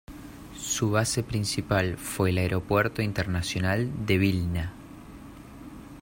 [0.57, 4.73] Su base principal fue el Aeropuerto Internacional de Vilna.